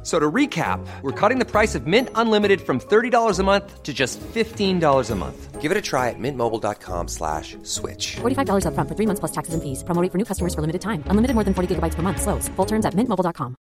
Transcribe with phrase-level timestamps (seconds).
[0.00, 3.82] F- So to recap, we're cutting the price of Mint Unlimited from $30 a month
[3.82, 5.60] to just $15 a month.
[5.60, 8.16] Give it a try at mintmobile.com slash switch.
[8.22, 9.84] $45 upfront for three months plus taxes and fees.
[9.84, 11.02] Promo rate for new customers for limited time.
[11.10, 12.22] Unlimited more than 40 gigabytes per month.
[12.22, 12.48] Slows.
[12.56, 13.54] Full terms at mintmobile.com.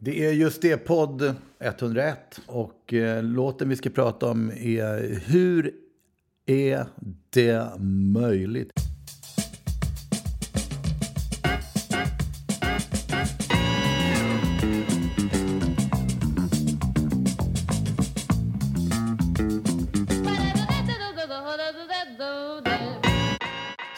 [0.00, 2.40] Det är just det, podd 101.
[2.46, 5.72] Och eh, låten vi ska prata om är Hur
[6.46, 6.86] är
[7.30, 7.72] det
[8.12, 8.72] möjligt?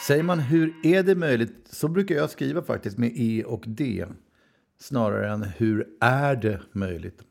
[0.06, 4.06] Säger man hur är det möjligt så brukar jag skriva faktiskt med E och D
[4.78, 7.22] snarare än hur är det möjligt.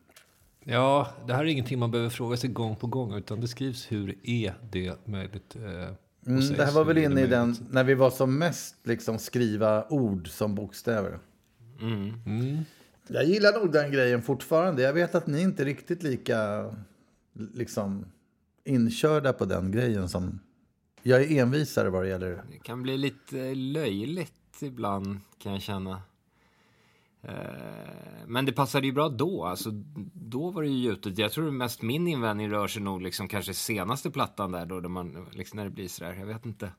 [0.63, 3.91] Ja, det här är ingenting man behöver fråga sig gång på gång, utan det skrivs
[3.91, 5.55] hur är det möjligt?
[5.55, 5.93] Eh,
[6.27, 9.87] Mm, det här var väl inne i den, när vi var som mest liksom skriva
[9.89, 11.19] ord som bokstäver.
[11.81, 12.59] Mm.
[13.07, 14.81] Jag gillar nog den grejen fortfarande.
[14.81, 16.69] Jag vet att ni inte är riktigt lika
[17.33, 18.05] liksom
[18.63, 20.39] inkörda på den grejen som...
[21.07, 22.43] Jag är envisare vad det gäller...
[22.51, 26.01] Det kan bli lite löjligt ibland kan jag känna.
[27.21, 27.33] Eh,
[28.27, 29.45] Men det passade ju bra då.
[29.45, 29.69] Alltså,
[30.13, 31.17] då var det ju gjutet.
[31.17, 34.89] Jag tror mest min invändning rör sig nog liksom kanske senaste plattan där då, där
[34.89, 36.71] man, liksom när det blir sådär, jag vet inte.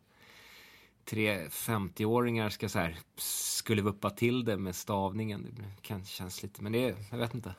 [1.05, 5.47] Tre 50-åringar ska så här, skulle vuppa till det med stavningen.
[5.57, 7.55] Det kan, känns lite, men det jag vet inte.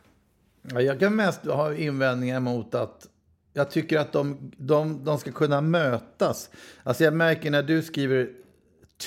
[0.62, 3.08] Ja, Jag kan mest ha invändningar mot att
[3.58, 6.50] jag tycker att de, de, de ska kunna mötas.
[6.84, 8.30] Alltså jag märker när du skriver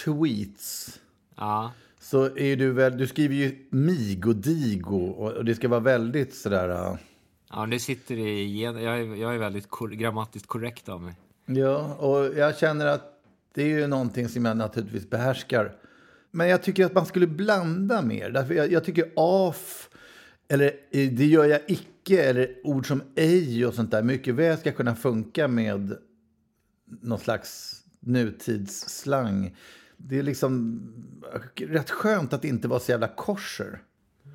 [0.04, 1.00] tweets
[1.36, 5.80] Ja, så är du väl, du skriver ju mig och digo och, det ska vara
[5.80, 6.68] väldigt sådär...
[6.68, 6.96] äh,
[7.50, 11.14] ja det sitter i gen- jag är, jag är väldigt kor- grammatiskt korrekt av mig.
[11.46, 13.22] Ja, och jag känner att
[13.54, 15.72] det är ju någonting som jag naturligtvis behärskar.
[16.30, 18.30] Men jag tycker att man skulle blanda mer.
[18.30, 19.89] Därför jag, jag tycker off,
[20.50, 24.58] eller eh, det gör jag icke, eller ord som ej och sånt där mycket väl
[24.58, 25.96] ska kunna funka med
[27.02, 29.56] någon slags nutidsslang.
[29.96, 30.82] Det är liksom
[31.56, 33.82] rätt skönt att inte vara så jävla korser.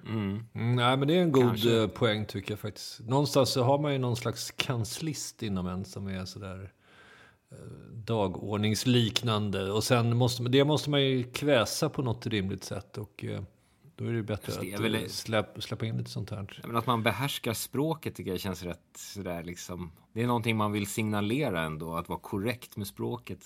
[0.08, 1.82] Mm, nej, men det är en god Kanske.
[1.82, 3.00] eh, poäng tycker jag faktiskt.
[3.00, 6.72] Någonstans så har man ju någon slags kanslist inom en som är sådär
[7.52, 7.58] eh,
[7.94, 9.72] dagordningsliknande.
[9.72, 12.98] Och sen måste, det måste man ju kväsa på något rimligt sätt.
[12.98, 13.42] Och eh,
[13.96, 16.62] då är det bättre det är att väl- eh, släpp, släppa in lite sånt här.
[16.68, 19.92] Men att man behärskar språket tycker jag känns rätt sådär liksom.
[20.14, 23.40] Det är någonting man vill signalera ändå, att vara korrekt med språket.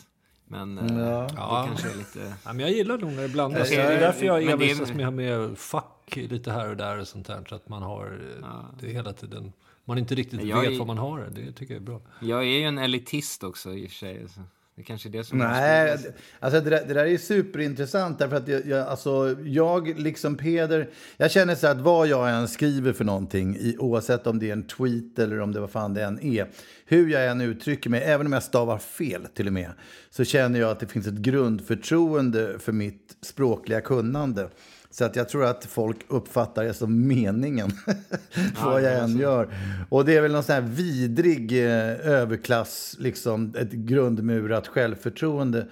[0.47, 1.65] Men eh, det Ja.
[1.67, 2.33] kanske är lite...
[2.45, 3.69] Ja, men jag gillar nog när det blandas.
[3.69, 6.97] Det är därför jag det envisas med att ha med fack lite här och där
[6.99, 7.45] och sånt här.
[7.49, 9.53] Så att man har eh, det hela tiden.
[9.85, 11.29] Man inte riktigt Jag vet är- vad man har.
[11.35, 12.01] Det tycker jag är bra.
[12.21, 14.27] Jag är ju en elitist också i och för sig.
[14.29, 14.41] Så
[14.79, 15.37] det kanske är det som...
[15.37, 18.19] Nej, det- alltså det, där, det där är superintressant.
[18.19, 22.47] Därför att jag, jag, alltså, jag, liksom Peder, jag känner så att vad jag än
[22.47, 25.93] skriver för någonting, i, oavsett om det är en tweet eller om det vad fan
[25.93, 26.47] det än är,
[26.85, 29.69] hur jag än uttrycker mig, även om jag stavar fel till och med,
[30.09, 34.49] så känner jag att det finns ett grundförtroende för mitt språkliga kunnande.
[34.91, 37.71] Så att jag tror att folk uppfattar det som meningen,
[38.63, 39.53] vad jag än gör.
[39.89, 45.67] Och det är väl någon sån här vidrig eh, överklass, liksom ett grundmurat självförtroende.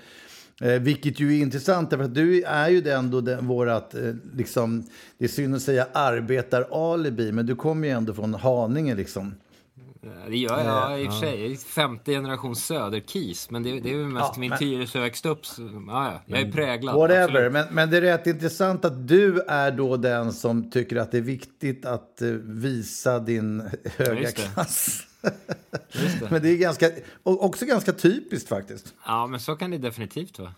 [0.61, 4.83] Eh, vilket ju är intressant, därför att du är ju ändå den, vårat, eh, liksom,
[5.17, 9.35] det är synd att säga arbetar-alibi, men du kommer ju ändå från Haninge liksom.
[10.29, 11.41] Det gör jag i och för sig.
[11.41, 13.49] Jag är femte generation söderkis.
[13.49, 15.45] Men det, det är ju mest Ja, min men- Tyresö växt upp.
[15.45, 16.95] Så, ja, ja, jag är präglad.
[16.95, 17.51] Whatever, absolut.
[17.51, 21.17] men, men det är rätt intressant att du är då den som tycker att det
[21.17, 24.31] är viktigt att eh, visa din höga det.
[24.53, 25.03] klass.
[25.21, 25.31] Det.
[26.31, 26.89] men det är ganska,
[27.23, 28.93] och också ganska typiskt faktiskt.
[29.05, 30.53] Ja, men så kan det definitivt vara.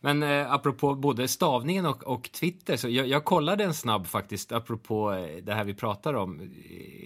[0.00, 4.52] Men eh, apropå både stavningen och, och Twitter, så jag, jag kollade en snabb faktiskt,
[4.52, 6.50] apropå eh, det här vi pratar om.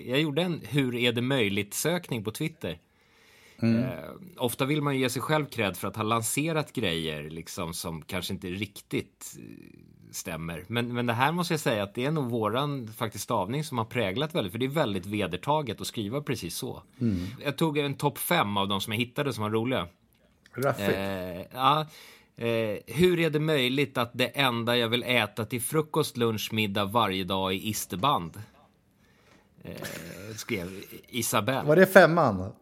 [0.07, 2.79] Jag gjorde en hur är det möjligt-sökning på Twitter.
[3.63, 7.75] Eh, ofta vill man ju ge sig själv cred för att ha lanserat grejer liksom
[7.75, 9.45] som kanske inte riktigt eh,
[10.11, 10.65] stämmer.
[10.67, 13.79] Men, men det här måste jag säga att det är nog våran faktiskt stavning som
[13.79, 16.83] har präglat väldigt, för det är väldigt vedertaget att skriva precis så.
[17.45, 19.89] Jag tog en topp fem av de som jag hittade som var roliga.
[20.55, 20.99] Raffigt.
[20.99, 21.87] Eh, ja,
[22.37, 22.47] eh,
[22.87, 27.25] hur är det möjligt att det enda jag vill äta till frukost, lunch, middag varje
[27.25, 28.43] dag är isterband?
[29.65, 29.73] Eh,
[30.37, 30.69] skrev
[31.09, 31.63] Isabelle.
[31.69, 32.53] Var det femman?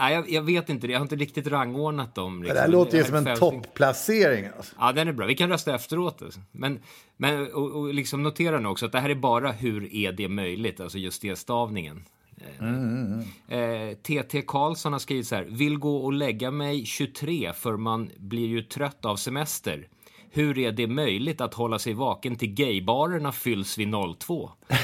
[0.00, 0.92] Nej, jag, jag vet inte det.
[0.92, 2.40] Jag har inte riktigt rangordnat dem.
[2.40, 2.62] Det Liksom.
[2.62, 4.46] där låter ju som en topplacering.
[4.56, 4.74] Alltså.
[4.78, 5.26] Ja, den är bra.
[5.26, 6.22] Vi kan rösta efteråt.
[6.22, 6.40] alltså.
[6.52, 6.80] Men,
[7.16, 10.28] men och, och liksom notera nu också att det här är bara hur är det
[10.28, 12.04] möjligt, alltså just det stavningen.
[13.48, 15.44] Eh, TT Karlsson har skrivit så här.
[15.44, 19.88] Vill gå och lägga mig 23 för man blir ju trött av semester.
[20.30, 24.50] Hur är det möjligt att hålla sig vaken till gaybarerna fylls vid 02?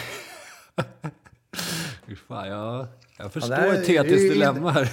[2.06, 2.86] Fy Fan, jag,
[3.18, 4.88] jag förstår är- TTs dilemma här.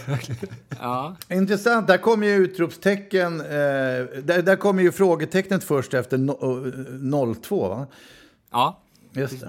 [0.79, 1.87] Ja, Intressant.
[1.87, 3.39] Där kommer ju utropstecken.
[3.41, 7.87] Eh, där, där kommer ju frågetecknet först efter no, eh, 02, va?
[8.51, 8.81] ja.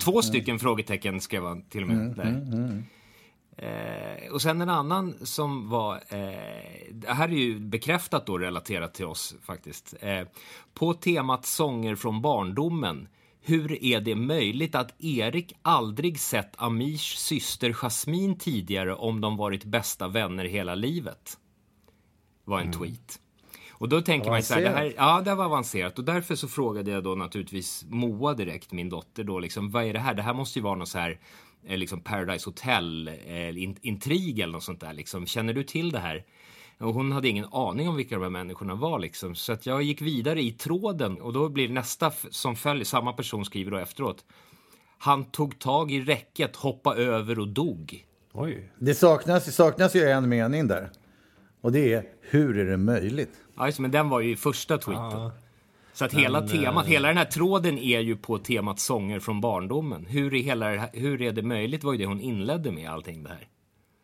[0.04, 2.16] Två stycken frågetecken skrev han till och med.
[2.16, 2.82] där.
[3.62, 8.94] Eh, och sen en annan som var, eh, det här är ju bekräftat då relaterat
[8.94, 9.94] till oss faktiskt.
[10.00, 10.26] Eh,
[10.74, 13.08] på temat sånger från barndomen.
[13.40, 19.64] Hur är det möjligt att Erik aldrig sett Amirs syster Jasmine tidigare om de varit
[19.64, 21.38] bästa vänner hela livet?
[22.44, 23.18] Var en tweet.
[23.70, 26.34] Och då tänker man ju så här, det här, ja det var avancerat och därför
[26.34, 30.14] så frågade jag då naturligtvis Moa direkt, min dotter då liksom, vad är det här?
[30.14, 31.20] Det här måste ju vara något så här,
[31.68, 35.26] liksom Paradise Hotel eh, eller något sånt där liksom.
[35.26, 36.24] Känner du till det här?
[36.78, 39.34] Och hon hade ingen aning om vilka de här människorna var liksom.
[39.34, 43.44] Så att jag gick vidare i tråden och då blir nästa som följer, samma person
[43.44, 44.24] skriver då efteråt.
[44.98, 48.06] Han tog tag i räcket, hoppa över och dog.
[48.32, 48.72] Oj.
[48.78, 50.90] Det saknas, det saknas ju en mening där.
[51.60, 53.32] Och det är, hur är det möjligt?
[53.56, 55.30] Ja, men den var ju i första tweeten.
[55.92, 60.06] Så att hela temat, hela den här tråden är ju på temat sånger från barndomen.
[60.06, 63.22] Hur är, hela, här- hur är det möjligt var ju det hon inledde med allting
[63.22, 63.48] det här.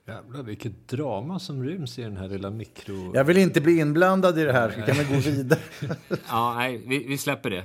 [0.08, 3.12] Jävlar vilket drama som ryms i den här lilla mikro...
[3.14, 5.60] Jag vill inte bli inblandad i det här, kan vi gå vidare.
[6.28, 7.64] Ja, nej, vi, vi släpper det.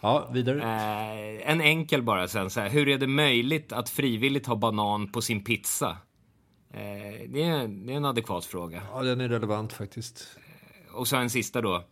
[0.00, 0.62] Ja, vidare.
[0.62, 2.68] Eh, en enkel bara sen så här.
[2.68, 5.96] Hur är det möjligt att frivilligt ha banan på sin pizza?
[6.74, 6.80] Eh,
[7.28, 8.82] det, är, det är en adekvat fråga.
[8.92, 10.26] Ja, den är relevant faktiskt.
[10.94, 11.84] Och så en sista då.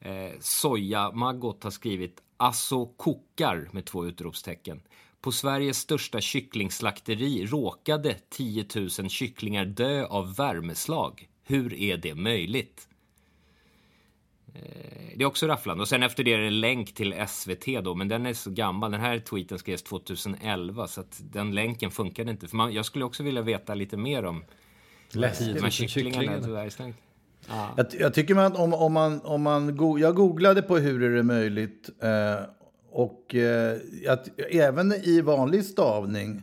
[0.00, 4.82] Eh, Soja Maggot har skrivit Alltså kokar med två utropstecken.
[5.20, 11.28] På Sveriges största kycklingslakteri råkade 10 000 kycklingar dö av värmeslag.
[11.44, 12.88] Hur är det möjligt?
[14.54, 14.62] Eh,
[15.16, 15.82] Det är också rafflande.
[15.82, 18.50] Och sen efter det är det en länk till SVT då, men den är så
[18.50, 18.90] gammal.
[18.90, 22.48] Den här tweeten skrevs 2011, så att den länken funkade inte.
[22.48, 24.44] För man, jag skulle också vilja veta lite mer om
[25.54, 26.22] de här kycklingarna.
[26.22, 27.02] kycklingarna.
[27.46, 27.72] Tyvärr.
[27.76, 31.16] Jag, jag tycker man, om, om man, om man go, jag googlade på hur är
[31.16, 32.36] det möjligt eh,
[32.90, 33.78] och eh,
[34.08, 36.42] att, även i vanlig stavning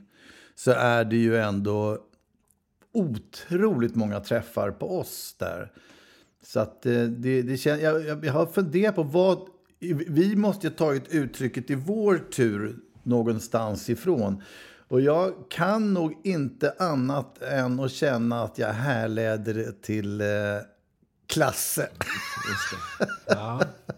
[0.56, 1.98] så är det ju ändå
[2.94, 5.72] otroligt många träffar på oss där.
[6.46, 9.48] Så att eh, det, det kän, jag, jag, jag har funderat på vad...
[10.08, 14.42] Vi måste ju ha tagit uttrycket i vår tur någonstans ifrån.
[14.88, 20.28] Och jag kan nog inte annat än att känna att jag härleder det till eh,
[21.38, 21.90] eh, Klasse.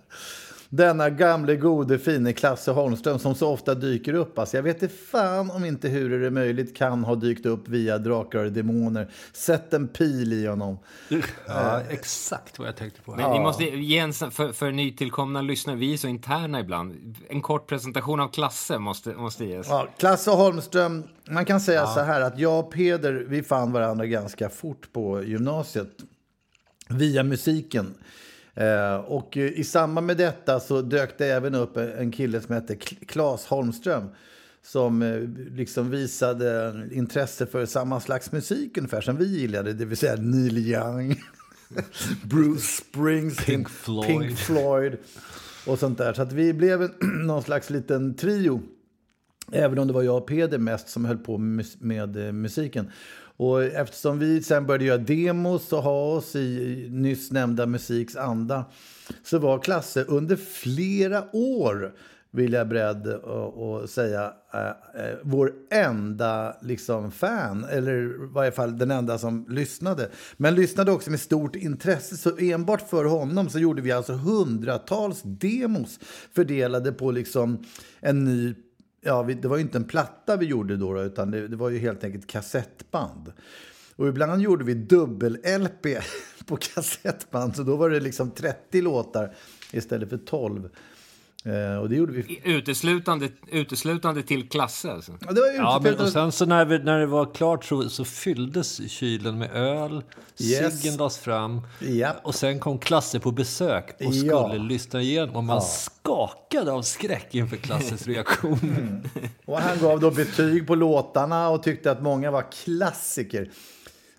[0.69, 4.39] Denna gamle gode fine Klasse Holmström som så ofta dyker upp.
[4.39, 7.67] Alltså jag vet inte fan om inte hur är det möjligt kan ha dykt upp
[7.67, 9.11] via Drakar och Demoner.
[9.33, 10.79] Sätt en pil i honom.
[11.47, 13.15] Ja, exakt vad jag tänkte på.
[13.15, 17.17] Men vi måste ge en, för, för nytillkomna lyssnare, vi är så interna ibland.
[17.29, 19.67] En kort presentation av Klasse måste, måste ges.
[19.69, 24.05] Ja, Klasse Holmström, man kan säga så här att jag och Peder, vi fann varandra
[24.05, 25.89] ganska fort på gymnasiet
[26.89, 27.93] via musiken.
[28.53, 32.75] Eh, och i samband med detta så dök det även upp en kille som hette
[32.75, 34.09] Claes Holmström
[34.65, 35.19] som eh,
[35.55, 40.57] liksom visade intresse för samma slags musik ungefär som vi gillade, det vill säga Neil
[40.57, 41.15] Young,
[42.23, 44.07] Bruce Springsteen, Pink Floyd.
[44.07, 44.97] Pink Floyd
[45.65, 46.13] och sånt där.
[46.13, 46.91] Så att vi blev en,
[47.27, 48.61] någon slags liten trio.
[49.51, 52.91] Även om det var jag och Peder mest som höll på med, med eh, musiken.
[53.37, 58.65] Och eftersom vi sen började göra demos och ha oss i nyss nämnda musiks anda
[59.23, 61.93] så var Klasse under flera år,
[62.31, 67.63] vill jag beredd att säga, eh, eh, vår enda liksom, fan.
[67.63, 70.09] Eller i varje fall den enda som lyssnade.
[70.37, 72.17] Men lyssnade också med stort intresse.
[72.17, 75.99] Så enbart för honom så gjorde vi alltså hundratals demos
[76.33, 77.63] fördelade på liksom
[77.99, 78.55] en ny
[79.07, 81.55] Ja, vi, det var ju inte en platta vi gjorde då, då utan det, det
[81.55, 83.33] var ju helt enkelt kassettband.
[83.95, 86.01] Och ibland gjorde vi dubbel-LP
[86.45, 89.35] på kassettband, så då var det liksom 30 låtar
[89.71, 90.69] istället för 12.
[91.45, 92.41] Eh, och det gjorde vi.
[92.43, 95.11] Uteslutande, uteslutande till klasser alltså.
[95.27, 97.89] Ja, det var Ja, men, och sen så när, vi, när det var klart så,
[97.89, 100.03] så fylldes kylen med öl.
[100.39, 100.81] Yes.
[100.81, 101.61] Ciggen lades fram.
[101.79, 102.15] Ja.
[102.23, 104.47] Och sen kom Klasse på besök och Ja.
[104.49, 105.35] skulle lyssna igenom.
[105.35, 109.01] Och man skakade av skräck inför Klasses reaktion.
[109.45, 113.49] Och han gav då betyg på låtarna och tyckte att många var klassiker.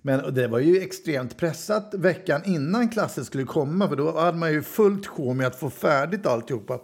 [0.02, 4.52] Men det var ju extremt pressat veckan innan klassen skulle komma för då hade man
[4.52, 6.78] ju fullt sjå med att få färdigt alltihopa.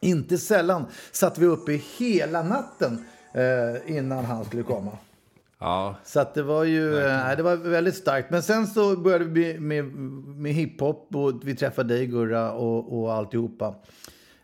[0.00, 3.04] Inte sällan satt vi uppe hela natten
[3.34, 4.90] eh, innan han skulle komma.
[5.58, 8.30] Ja, Så det var ju eh, nej, det var väldigt starkt.
[8.30, 13.12] Men sen så började vi med, med hiphop och vi träffade dig Gurra och, och
[13.12, 13.74] alltihopa.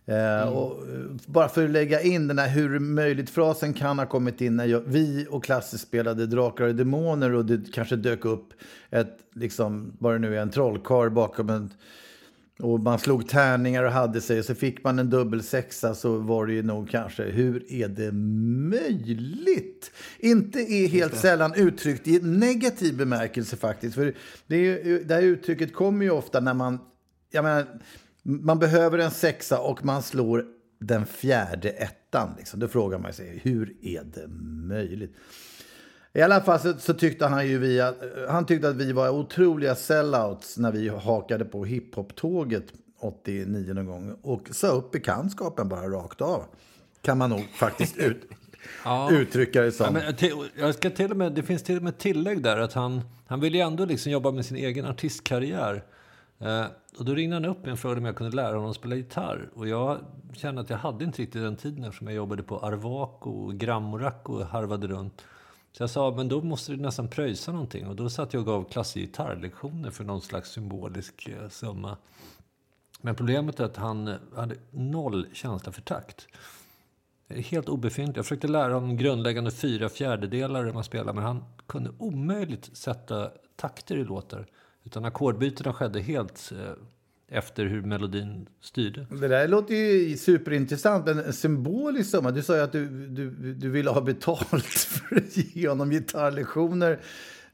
[0.06, 4.40] Eh, och, eh, bara för att lägga in den här hur möjligt-frasen kan ha kommit
[4.40, 8.48] in när jag, vi och Klasse spelade Drakar och Demoner och det kanske dök upp
[8.90, 11.70] ett, liksom, vad det nu är, en trollkarl bakom en
[12.58, 16.18] och man slog tärningar och hade sig och så fick man en dubbel sexa så
[16.18, 19.90] var det ju nog kanske hur är det möjligt?
[20.18, 23.94] Inte är helt sällan uttryckt i negativ bemärkelse faktiskt.
[23.94, 24.14] För
[24.46, 26.78] det, är, det här uttrycket kommer ju ofta när man,
[27.30, 27.66] jag menar,
[28.22, 30.44] man behöver en sexa och man slår
[30.80, 32.34] den fjärde ettan.
[32.38, 32.60] Liksom.
[32.60, 34.28] Då frågar man sig hur är det
[34.68, 35.16] möjligt?
[36.16, 37.96] I alla fall så, så tyckte han ju vi att,
[38.28, 42.64] han tyckte att vi var otroliga sellouts när vi hakade på hiphop-tåget
[43.00, 46.44] 89 någon gång och sa upp bekantskapen bara rakt av.
[47.02, 48.22] Kan man nog faktiskt ut,
[49.10, 49.96] uttrycka det som.
[50.06, 52.72] Ja, till, jag ska till och med, det finns till och med tillägg där att
[52.72, 55.84] han, han ville ju ändå liksom jobba med sin egen artistkarriär.
[56.38, 56.64] Eh,
[56.98, 58.94] och då ringde han upp mig och frågade om jag kunde lära honom att spela
[58.96, 59.48] gitarr.
[59.54, 59.98] Och jag
[60.32, 64.28] kände att jag hade inte riktigt den tiden eftersom jag jobbade på Arvaco och Grammorack
[64.28, 65.22] och harvade runt.
[65.76, 67.86] Så jag sa, men då måste du nästan pröjsa någonting.
[67.86, 71.96] Och då satt jag och gav klassgitarrlektioner för någon slags symbolisk eh, summa.
[73.00, 76.28] Men problemet är att han hade noll känsla för takt.
[77.28, 78.18] Helt obefintlig.
[78.18, 83.30] Jag försökte lära honom grundläggande fyra fjärdedelar hur man spelar, men han kunde omöjligt sätta
[83.56, 84.46] takter i låtar.
[84.84, 86.72] Utan ackordbytena skedde helt eh,
[87.30, 89.06] efter hur melodin styrde.
[89.10, 92.30] Det där låter ju superintressant, men en symbolisk summa.
[92.30, 97.00] Du sa ju att du, du, du ville ha betalt för att ge honom gitarrlektioner.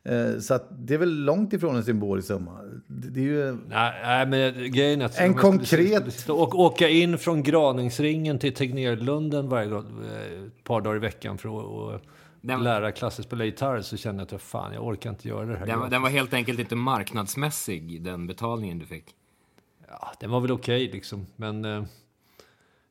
[0.04, 2.58] Eh, Så att det är väl långt ifrån en symbolisk summa.
[2.86, 3.52] Det är ju...
[3.68, 5.18] Nej, nej men grejen är att...
[5.18, 10.96] En konkret- och åka in från Graningsringen till Tegnérlunden varje gång, eh, ett par dagar
[10.96, 12.00] i veckan för att och
[12.40, 15.56] Den- lära klasser spela gitarr så kände jag att fan, jag orkar inte göra det
[15.56, 15.66] här.
[15.66, 19.04] Den, den var helt enkelt inte marknadsmässig, den betalningen du fick.
[20.00, 21.26] Ja, den var väl okej liksom.
[21.36, 21.84] Men, eh,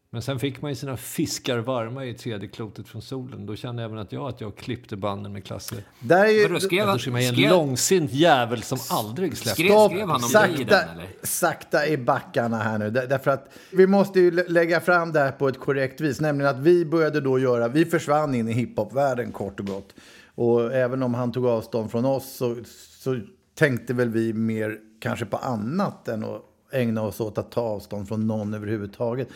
[0.10, 3.46] men sen fick man ju sina fiskar varma i tredje klotet från solen.
[3.46, 5.84] Då kände även att jag att jag klippte banden med klasser.
[6.00, 6.48] Där är ju...
[6.48, 9.54] Vadå, skrev han, är en skrev, långsint jävel som aldrig släpper.
[9.64, 11.08] skrev, skrev han om dig i sakta, den eller?
[11.24, 12.90] sakta i backarna här nu.
[12.90, 16.20] Där- Därför att vi måste ju lä- lägga fram det här på ett korrekt vis.
[16.22, 19.94] Nämligen att vi började då göra, vi försvann in i hiphopvärlden kort och gott.
[20.36, 22.56] Och även om han tog avstånd från oss så,
[23.00, 23.20] så
[23.56, 26.42] tänkte väl vi mer kanske på annat än att
[26.72, 29.28] ägna oss åt att ta avstånd från någon överhuvudtaget.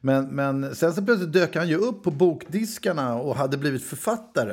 [0.00, 4.52] Men, men sen så plötsligt dök han ju upp på bokdiskarna och hade blivit författare.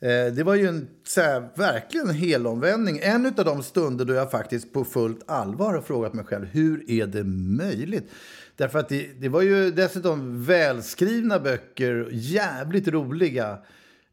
[0.00, 2.98] Eh, Det var ju en så här, verkligen en helomvändning.
[3.02, 6.90] En av de stunder då jag faktiskt på fullt allvar har frågat mig själv hur
[6.90, 8.10] är det möjligt?
[8.56, 13.58] Därför att det, det var ju dessutom välskrivna böcker, jävligt roliga.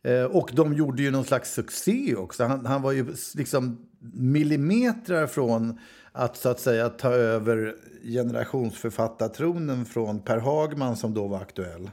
[0.04, 2.44] Eh, Och de gjorde ju någon slags succé också.
[2.44, 3.06] Han, han var ju
[3.36, 3.78] liksom
[4.14, 5.80] millimeter från
[6.18, 11.92] att så att säga ta över generationsförfattartronen från Per Hagman som då var aktuell.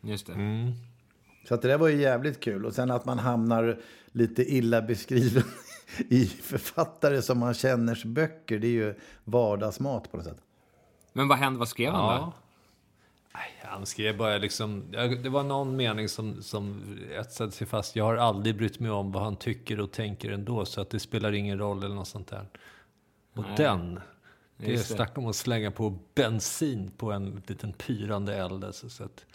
[0.00, 0.32] Just det.
[1.48, 2.66] Så att det där var ju jävligt kul.
[2.66, 3.78] Och sen att man hamnar
[4.12, 5.42] lite illa beskriven
[6.08, 8.58] i författare som man känners böcker.
[8.58, 10.40] Det är ju vardagsmat på något sätt.
[11.12, 11.58] Men vad hände?
[11.58, 12.18] Vad skrev han Ja.
[12.20, 12.32] då?
[13.64, 14.84] Han skrev bara liksom,
[15.22, 16.82] det var någon mening som, som
[17.20, 17.96] etsade sig fast.
[17.96, 21.00] Jag har aldrig brytt mig om vad han tycker och tänker ändå, så att det
[21.00, 22.46] spelar ingen roll eller något sånt där.
[23.36, 24.00] Och den,
[24.56, 28.64] det är snacka om att slänga på bensin på en liten pyrande eld.
[28.64, 29.26] Alltså, så att,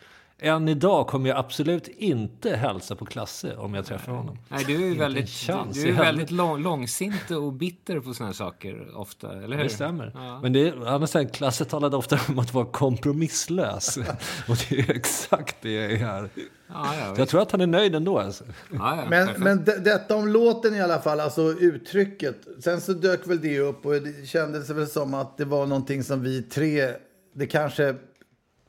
[0.41, 4.37] än idag kommer jag absolut inte hälsa på Klasse om jag träffar honom.
[4.49, 8.13] Nej, du är ju väldigt, chans du i är väldigt lång, långsint och bitter på
[8.13, 9.63] såna här saker ofta, eller hur?
[9.63, 10.11] Det stämmer.
[10.15, 10.39] Ja.
[10.41, 13.97] Men det sagt, Klasse talade ofta om att vara kompromisslös.
[14.47, 16.29] och det är exakt det jag är här.
[16.73, 18.19] Ja, ja, jag tror att han är nöjd ändå.
[18.19, 18.43] Alltså.
[18.71, 22.35] ja, ja, Men, men de, detta om låten i alla fall, alltså uttrycket.
[22.63, 26.03] Sen så dök väl det upp och det kändes väl som att det var någonting
[26.03, 26.89] som vi tre,
[27.33, 27.95] det kanske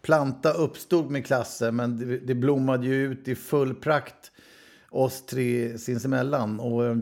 [0.03, 4.33] planta uppstod med Klasse men det, det blommade ju ut i full prakt
[4.91, 6.61] oss tre sinsemellan.
[6.61, 6.97] Och eh,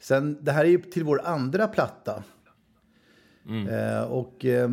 [0.00, 2.24] sen, det här är ju till vår andra platta.
[3.68, 4.68] Eh, och eh,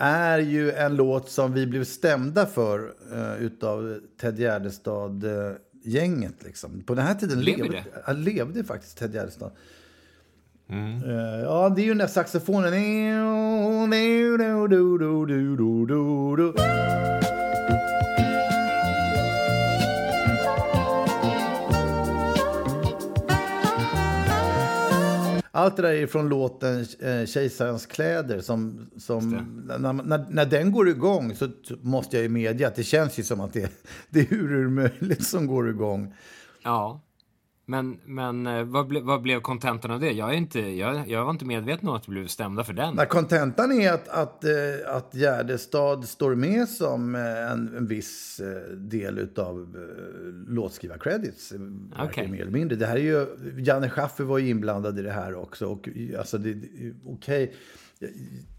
[0.00, 6.42] är ju en låt som vi blev stämda för uh, utav Ted Gärdestad-gänget.
[6.44, 6.80] liksom.
[6.80, 7.84] På den här tiden levde,
[8.14, 9.52] levde faktiskt Ted Gärdestad.
[10.70, 12.72] Eh, ja, det är ju den där saxofonen.
[25.50, 28.40] Allt det där är från låten eh, Kejsarens kläder.
[28.40, 29.30] Som, som,
[29.78, 31.48] när, när, när den går igång så
[31.80, 33.72] måste jag ju medge att det känns ju som att det,
[34.10, 36.14] det är hur möjligt som går igång.
[36.62, 37.00] Ja.
[37.70, 40.12] Men, men eh, vad, ble, vad blev kontentan av det?
[40.12, 42.96] Jag, är inte, jag, jag var inte medveten om att vi blev stämda för den.
[43.08, 44.50] Kontentan är att, att, eh,
[44.86, 48.40] att Gärdestad står med som eh, en, en viss
[48.76, 49.76] del av
[50.48, 51.52] låtskrivar-credits.
[51.98, 52.28] Okej.
[52.28, 52.76] Mer eller mindre.
[52.76, 53.26] Det här är ju,
[53.58, 55.66] Janne Schaffer var ju inblandad i det här också.
[55.66, 56.56] Och, alltså, det,
[57.06, 57.54] okej,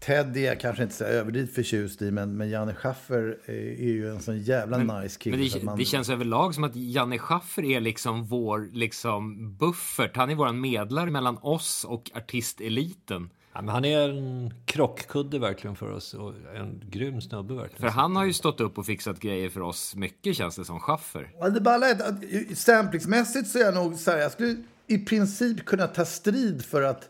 [0.00, 3.92] Ted är jag kanske inte så överdrivet förtjust i, men, men Janne Schaffer är, är
[3.92, 5.36] ju en sån jävla nice kille.
[5.36, 10.16] Men det, man- det känns överlag som att Janne Schaffer är liksom vår liksom buffert.
[10.16, 13.30] Han är våran medlare mellan oss och artisteliten.
[13.52, 17.80] Ja, men han är en krockkudde verkligen för oss och en grym snubbe verkligen.
[17.80, 20.80] För han har ju stått upp och fixat grejer för oss mycket känns det som
[20.80, 21.32] Schaffer.
[21.40, 24.56] Ja, det är att, samplingsmässigt så är jag nog så här, jag skulle
[24.86, 27.08] i princip kunna ta strid för att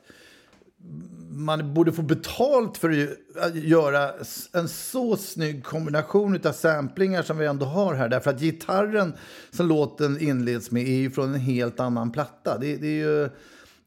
[1.33, 3.09] man borde få betalt för
[3.41, 4.11] att göra
[4.53, 8.09] en så snygg kombination av samplingar som vi ändå har här.
[8.09, 9.13] Därför att gitarren
[9.51, 12.59] som låten inleds med är ju från en helt annan platta.
[12.59, 13.29] Det, det, är, ju,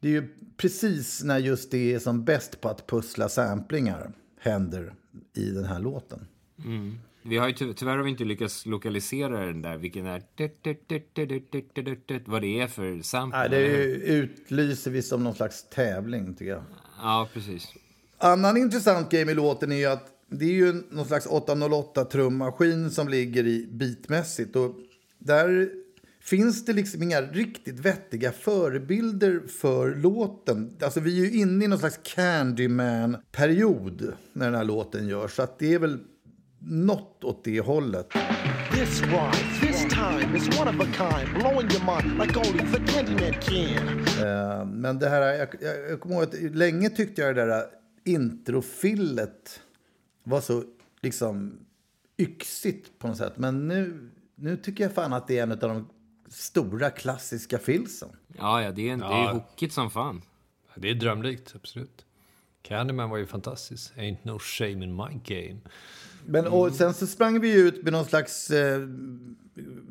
[0.00, 4.94] det är ju precis när just det är som bäst på att pussla samplingar händer
[5.36, 6.26] i den här låten.
[7.22, 10.22] Vi har ju ty- tyvärr har vi inte lyckats lokalisera den där, vilken är...
[12.30, 13.38] Vad det är för sample.
[13.38, 16.62] Nej, det är ju- utlyser vi som någon slags tävling tycker jag.
[16.98, 17.68] Ja, precis.
[18.18, 23.08] Annan intressant grej med låten är ju att det är ju någon slags 808-trummaskin som
[23.08, 24.56] ligger i beatmässigt.
[24.56, 24.74] Och
[25.18, 25.68] där
[26.20, 30.76] finns det liksom inga riktigt vettiga förebilder för låten.
[30.82, 35.36] Alltså vi är ju inne i någon slags Candyman-period när den här låten görs.
[35.36, 35.98] Så att det är väl
[36.60, 38.08] något åt det hållet.
[38.72, 42.92] This ride, this time is one of a kind, blowing your mind like only the
[42.92, 43.98] Candyman can.
[44.26, 47.64] Eh, Men det här, jag, jag, jag kommer ihåg att länge tyckte jag det där
[48.04, 49.60] introfillet
[50.24, 50.64] var så
[51.02, 51.58] liksom
[52.18, 53.32] yxigt på något sätt.
[53.38, 55.88] Men nu, nu tycker jag fan att det är en av de
[56.28, 58.08] stora klassiska filsen.
[58.38, 59.32] Ja, ja, det är, det är Ja.
[59.32, 60.22] hookigt som fan.
[60.76, 62.04] Det är drömlikt, absolut.
[62.62, 63.92] Candyman var ju fantastisk.
[63.96, 65.60] Ain't no shame in my game.
[66.26, 68.80] Men, och sen så sprang vi ut med någon slags eh,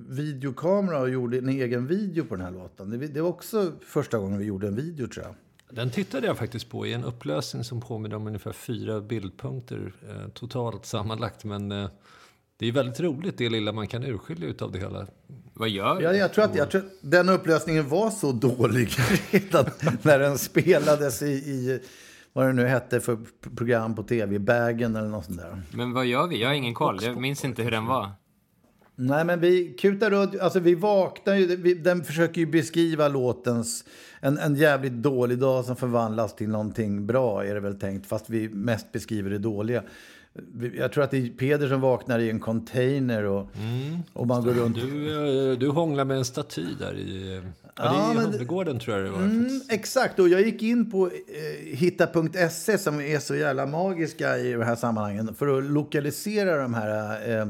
[0.09, 2.89] videokamera och gjorde en egen video på den här låten.
[2.89, 5.35] Det, det var också första gången vi gjorde en video tror jag.
[5.75, 10.29] Den tittade jag faktiskt på i en upplösning som påminner om ungefär fyra bildpunkter eh,
[10.33, 11.43] totalt sammanlagt.
[11.43, 11.89] Men eh,
[12.57, 15.07] det är väldigt roligt det lilla man kan urskilja utav det hela.
[15.53, 18.89] Vad gör Ja, jag, tror att, jag tror att den upplösningen var så dålig
[19.31, 19.65] redan
[20.01, 21.79] när den spelades i, i
[22.33, 23.17] vad det nu hette för
[23.55, 25.61] program på tv, Bagen eller något sånt där.
[25.71, 26.41] Men vad gör vi?
[26.41, 27.03] Jag har ingen koll.
[27.03, 28.11] Jag minns inte hur den var.
[28.95, 33.85] Nej, men vi kutar runt, alltså vi vaknar ju, vi, den försöker ju beskriva låtens,
[34.19, 38.29] en, en jävligt dålig dag som förvandlas till någonting bra är det väl tänkt, fast
[38.29, 39.83] vi mest beskriver det dåliga.
[40.75, 43.49] Jag tror att det är Peder som vaknar i en container och,
[44.13, 44.75] och man går runt.
[44.75, 47.37] Du, eh, du hånglar med en staty där i...
[47.37, 47.43] eh,
[47.75, 49.19] Ja, det Ja, i det- Humlegården tror jag det var.
[49.19, 54.53] Mm, exakt, och jag gick in på eh, hitta.se som är så jävla magiska i
[54.53, 57.47] de här sammanhangen för att lokalisera de här eh,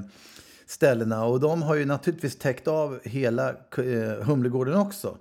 [0.67, 1.25] ställena.
[1.25, 5.17] Och de har ju naturligtvis täckt av hela eh, Humlegården också.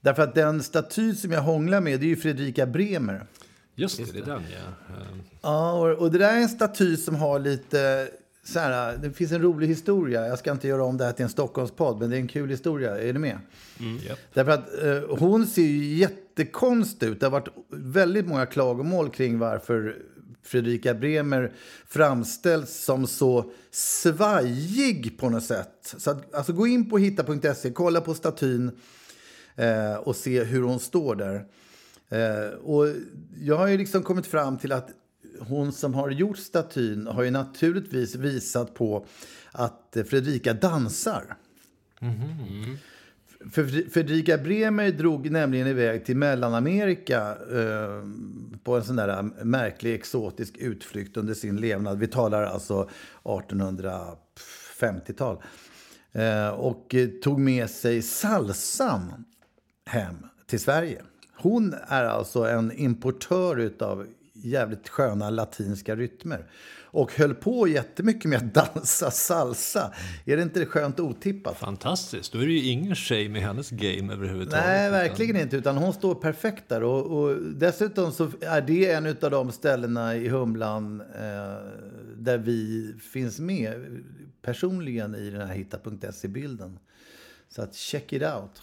[0.00, 3.26] Därför att den staty som jag hånglar med det är ju Fredrika Bremer.
[3.74, 4.94] Just det, det är den ja.
[4.94, 5.02] Eh,
[5.42, 8.08] Ja, och, och det där är en staty som har lite...
[8.44, 10.26] Så här, det finns en rolig historia.
[10.26, 12.50] Jag ska inte göra om det här till en Stockholmspodd, men det är en kul
[12.50, 12.98] historia.
[12.98, 13.38] Är du med?
[14.08, 14.18] japp.
[14.34, 17.20] Därför att eh, hon ser ju jättekonstig ut.
[17.20, 19.96] Det har varit väldigt många klagomål kring varför
[20.42, 21.52] Fredrika Bremer
[21.86, 25.94] framställs som så svajig på något sätt.
[25.98, 28.70] Så att, alltså gå in på hitta.se, kolla på statyn
[29.56, 31.44] eh, och se hur hon står där.
[32.08, 32.86] Eh, och
[33.40, 34.90] jag har ju liksom kommit fram till att
[35.40, 39.06] hon som har gjort statyn har ju naturligtvis visat på
[39.52, 41.36] att Fredrika dansar.
[41.98, 42.76] Mm-hmm.
[43.50, 48.02] För Fredrika Bremer drog nämligen iväg till Mellanamerika eh,
[48.64, 51.98] på en sån där eh, märklig exotisk utflykt under sin levnad.
[51.98, 52.88] Vi talar alltså
[53.22, 55.42] 1850-tal.
[56.12, 59.24] Eh, och tog med sig salsan
[59.86, 61.02] hem till Sverige.
[61.36, 66.46] Hon är alltså en importör av jävligt sköna latinska rytmer.
[66.94, 69.92] Och höll på jättemycket med att dansa salsa.
[70.24, 71.58] Är det inte skönt otippat?
[71.58, 72.32] Fantastiskt.
[72.32, 74.66] Då är det ju ingen shame i hennes game överhuvudtaget.
[74.66, 75.56] Nej, verkligen inte.
[75.56, 76.82] Utan hon står perfekt där.
[76.82, 81.26] Och, och dessutom så är det en av de ställena i Humlan eh,
[82.16, 84.02] där vi finns med
[84.42, 86.78] personligen i den här hitta.se-bilden.
[87.48, 88.62] Så att check it out.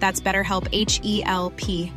[0.00, 1.92] That's BetterHelp H E L P.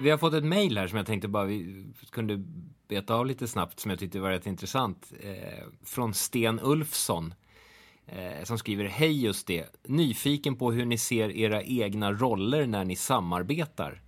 [0.00, 2.44] Vi har fått ett mejl här som jag tänkte bara vi kunde
[2.88, 5.12] beta av lite snabbt som jag tyckte var rätt intressant.
[5.20, 7.34] Eh, från Sten Ulfsson.
[8.06, 9.76] Eh, som skriver Hej just det.
[9.82, 14.03] Nyfiken på hur ni ser era egna roller när ni samarbetar.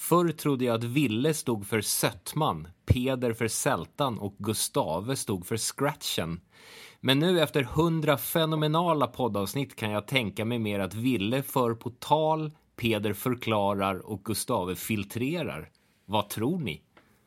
[0.00, 5.56] Förr trodde jag att Ville stod för sötman, Peder för sältan och Gustave stod för
[5.56, 6.40] scratchen.
[7.00, 11.90] Men nu efter hundra fenomenala poddavsnitt kan jag tänka mig mer att Ville för på
[11.90, 15.70] tal, Peder förklarar och Gustave filtrerar.
[16.04, 16.82] Vad tror ni?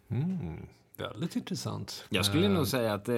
[0.10, 2.06] Mm, väldigt intressant.
[2.10, 3.16] Jag skulle Eh, nog säga att, eh,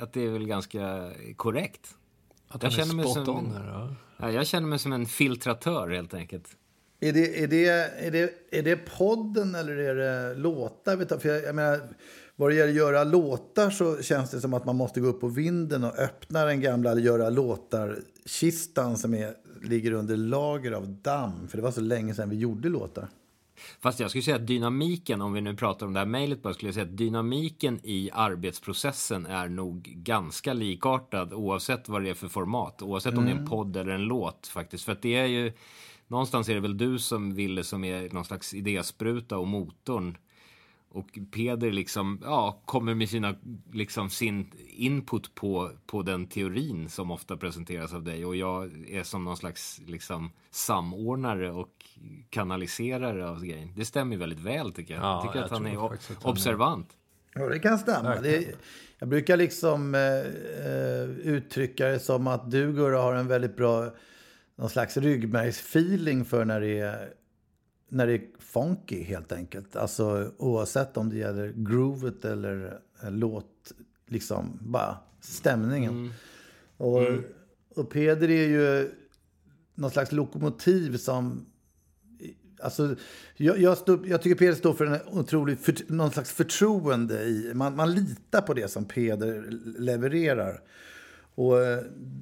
[0.00, 1.96] att det är väl ganska korrekt.
[2.48, 6.56] Att jag känner, mig som här, ja, jag känner mig som en filtratör helt enkelt.
[7.04, 10.96] Är det, är, det, är, det, är det podden eller är det låtar?
[10.96, 11.18] Vet du?
[11.18, 11.80] För jag, jag menar,
[12.36, 15.20] vad det gäller att göra låtar så känns det som att man måste gå upp
[15.20, 21.48] på vinden och öppna den gamla göra låtar-kistan som är, ligger under lager av damm.
[21.48, 23.08] För det var så länge sedan vi gjorde låtar.
[23.80, 26.54] Fast jag skulle säga att dynamiken, om vi nu pratar om det här mejlet bara,
[26.54, 32.14] skulle jag säga att dynamiken i arbetsprocessen är nog ganska likartad oavsett vad det är
[32.14, 32.82] för format.
[32.82, 34.84] Oavsett om det är en podd eller en låt faktiskt.
[34.84, 35.52] För att det är ju,
[36.08, 40.16] någonstans är det väl du som ville som är någon slags idéspruta och motorn.
[40.94, 43.34] Och Peder liksom, ja, kommer med sina,
[43.72, 48.24] liksom sin input på, på den teorin som ofta presenteras av dig.
[48.24, 51.84] Och jag är som någon slags liksom samordnare och
[52.30, 53.72] kanaliserare av grejen.
[53.76, 55.02] Det stämmer väldigt väl tycker jag.
[55.02, 56.96] Ja, jag tycker jag att han är att han är- observant.
[57.34, 58.20] Ja, det kan stämma.
[58.20, 58.54] Det,
[58.98, 60.00] jag brukar liksom eh,
[60.66, 63.90] eh, uttrycka det som att du, Gurra, har en väldigt bra
[64.62, 67.12] någon slags ryggmärgsfeeling för när det är
[67.88, 69.76] när det är funky helt enkelt.
[69.76, 73.72] Alltså oavsett om det gäller groovet eller låt,
[74.06, 76.12] liksom bara stämningen.
[76.76, 77.00] Och,
[77.74, 78.90] och Peder är ju
[79.74, 81.46] någon slags lokomotiv som
[82.60, 82.96] Alltså,
[83.36, 87.52] jag, jag, stod, jag tycker Peder står för en otrolig, för, någon slags förtroende i,
[87.54, 89.44] man, man litar på det som Peder
[89.78, 90.60] levererar.
[91.34, 91.80] Och eh,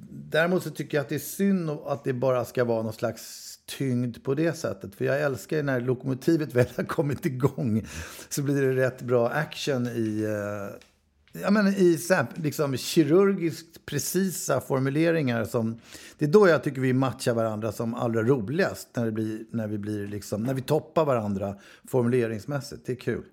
[0.09, 3.51] däremot så tycker jag att det är synd att det bara ska vara någon slags
[3.65, 4.95] tyngd på det sättet.
[4.95, 7.85] För jag älskar ju när lokomotivet väl har kommit igång
[8.29, 13.85] så blir det rätt bra action i, eh, ja, men i så här, liksom, kirurgiskt
[13.85, 15.45] precisa formuleringar.
[15.45, 15.79] Som,
[16.17, 18.87] det är då jag tycker vi matchar varandra som allra roligast.
[18.95, 21.55] När, det blir, när, vi, blir liksom, när vi toppar varandra
[21.87, 22.85] formuleringsmässigt.
[22.85, 23.23] Det är kul.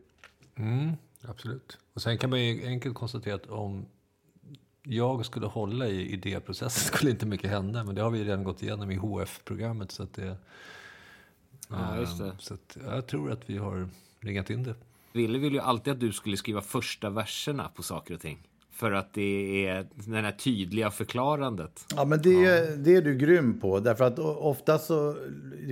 [0.57, 1.79] Mm, absolut.
[1.95, 3.87] Och sen kan man ju enkelt konstatera att om
[4.89, 7.85] jag skulle hålla i idéprocessen skulle inte mycket hända.
[7.85, 9.91] Men det har vi redan gått igenom i HF-programmet.
[9.91, 10.37] Så att det,
[11.71, 12.25] Ja, just det.
[12.25, 13.89] Ehm, Så att jag tror att vi har
[14.21, 14.75] ringat in det.
[15.13, 18.49] Ville vill ju alltid att du skulle skriva första verserna på saker och ting.
[18.71, 21.87] För att det är det här tydliga förklarandet.
[21.97, 23.81] Ja, men det, det är du grym på.
[23.81, 25.17] Därför att ofta så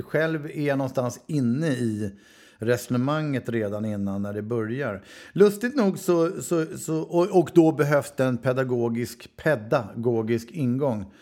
[0.05, 2.13] själv är jag någonstans inne i
[2.59, 5.03] resonemanget redan innan när det börjar.
[5.33, 11.13] Lustigt nog så, så, så och, och då behövs det en pedagogisk, pedagogisk ingång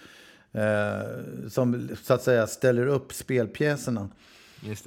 [0.52, 4.08] eh, som så att säga ställer upp spelpjäserna.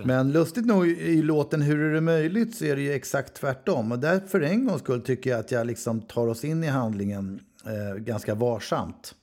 [0.03, 3.91] Men lustigt nog i låten Hur är det möjligt så är det exakt tvärtom.
[3.91, 6.67] Och där för en gångs skull tycker jag att jag liksom tar oss in i
[6.67, 9.15] handlingen eh, ganska varsamt.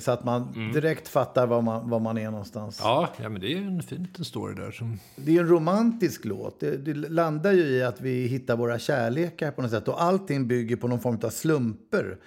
[0.00, 0.72] Så att man mm.
[0.72, 2.80] direkt fattar var man, var man är någonstans.
[2.82, 4.70] Ja, ja men det är en fin liten story där.
[4.70, 4.98] Som...
[5.16, 6.60] Det är en romantisk låt.
[6.60, 9.88] Det, det, landar ju i att vi hittar våra kärlekar på något sätt.
[9.88, 12.18] Och allting bygger på någon form av slumper.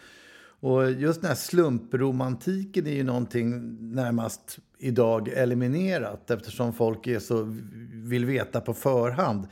[0.60, 7.58] Och just den här slumpromantiken är ju någonting närmast idag eliminerat eftersom folk är så,
[7.94, 9.48] vill veta på förhand.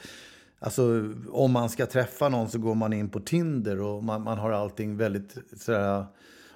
[0.60, 4.38] Alltså om man ska träffa någon så går man in på Tinder och man, man
[4.38, 6.06] har allting väldigt sådär,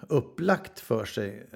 [0.10, 1.50] upplagt för sig.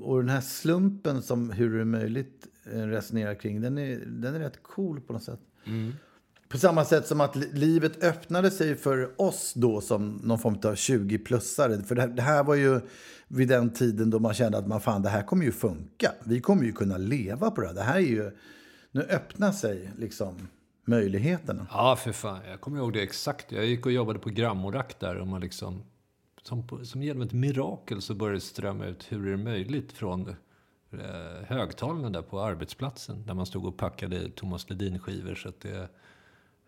[0.00, 4.34] Och den här slumpen som hur är det möjligt eh, resonerar kring, den är, den
[4.34, 5.40] är rätt cool på något sätt.
[5.64, 5.92] Mm.
[6.48, 10.74] På samma sätt som att livet öppnade sig för oss då som någon form av
[10.74, 11.82] 20-plussare.
[11.82, 12.80] För det här, var ju
[13.28, 16.12] vid den tiden då man kände att man fan, det här kommer ju funka.
[16.24, 17.74] Vi kommer ju kunna leva på det här.
[17.74, 18.30] Det här är ju...
[18.92, 20.48] Nu öppnar sig liksom
[20.84, 21.66] möjligheterna.
[21.70, 22.40] Ja, för fan.
[22.50, 23.52] Jag kommer ihåg det exakt.
[23.52, 25.82] Jag gick och jobbade på Grammorack där och man liksom...
[26.46, 30.28] Som, som genom ett mirakel så började det strömma ut hur är det möjligt från
[30.28, 33.26] eh, högtalarna där på arbetsplatsen.
[33.26, 35.34] Där man stod och packade Thomas Ledin-skivor.
[35.34, 35.88] Så att det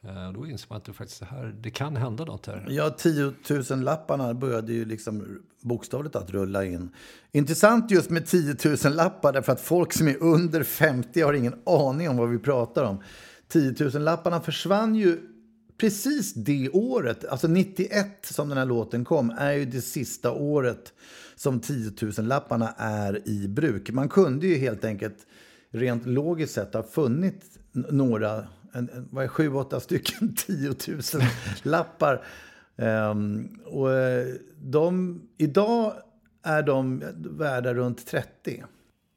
[0.03, 2.67] Eh, då inser man att det faktiskt här, det kan hända något här.
[2.69, 3.33] Ja, 10
[3.71, 6.91] 000 lapparna började ju liksom bokstavligt att rulla in.
[7.33, 11.55] Intressant just med 10 000 lappar därför att folk som är under 50 har ingen
[11.67, 13.03] aning om vad vi pratar om.
[13.49, 15.21] 10 000 lapparna försvann ju
[15.79, 17.25] precis det året.
[17.25, 20.93] Alltså 91 som den här låten kom är ju det sista året
[21.37, 23.91] som 10 000 lapparna är i bruk.
[23.91, 25.27] Man kunde ju helt enkelt
[25.71, 32.25] rent logiskt sett ha funnit några en, en, vad är sju, åtta stycken 10 000-lappar.
[32.77, 34.27] Um, och eh,
[34.63, 35.93] de, idag
[36.43, 38.65] är de värda runt 30.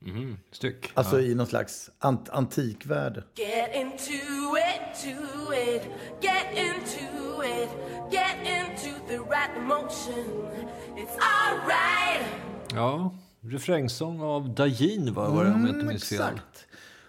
[0.06, 0.92] Mm, styck.
[0.94, 1.26] Alltså ja.
[1.26, 3.24] i någon slags ant antikvärde.
[3.36, 4.12] Get into
[4.58, 5.84] it, to it,
[6.22, 7.70] get into it,
[8.12, 10.48] get into the right emotion.
[10.96, 12.28] It's alright.
[12.74, 16.40] Ja, refrängsång av Dajin var, var det om jag inte minns fel.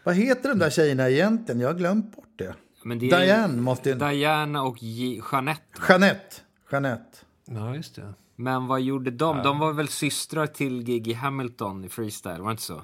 [0.05, 1.61] Vad heter de där tjejerna egentligen?
[1.61, 2.55] Jag har glömt bort det.
[2.85, 3.95] Men det Diane måste ju...
[3.95, 5.63] Diana och Jeanette.
[5.89, 6.37] Jeanette.
[6.71, 7.19] Jeanette.
[7.45, 8.15] Ja, just det.
[8.37, 9.37] Men vad gjorde de?
[9.37, 9.43] Ja.
[9.43, 12.83] De var väl systrar till Gigi Hamilton i freestyle, var det inte så?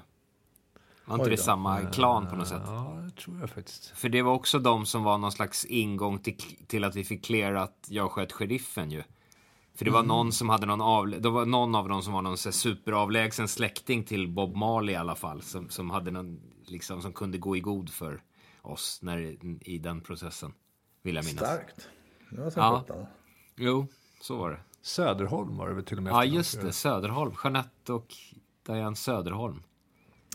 [1.05, 2.61] Var inte det samma klan på något sätt?
[2.65, 3.87] Ja, det tror jag faktiskt.
[3.87, 6.35] För det var också de som var någon slags ingång till,
[6.67, 9.03] till att vi fick cleara att jag sköt sheriffen ju.
[9.75, 10.07] För det var mm.
[10.07, 13.47] någon som hade någon av, det var någon av dem som var någon så superavlägsen
[13.47, 15.41] släkting till Bob Marley i alla fall.
[15.41, 18.21] Som, som hade någon, liksom, som kunde gå i god för
[18.61, 19.37] oss när,
[19.69, 20.53] i den processen.
[21.01, 21.45] Vill jag minnas.
[21.45, 21.89] Starkt.
[22.29, 22.85] Det var så ja.
[23.55, 23.87] Jo,
[24.21, 24.59] så var det.
[24.89, 26.11] Söderholm var det väl till och med?
[26.11, 26.73] Ja, just det.
[26.73, 27.35] Söderholm.
[27.43, 28.13] Jeanette och
[28.65, 29.63] Diane Söderholm.